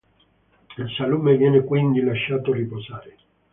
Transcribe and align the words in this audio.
Il 0.79 0.89
salume 0.97 1.37
viene 1.37 1.63
quindi 1.63 2.01
lasciato 2.01 2.51
riposare. 2.51 3.17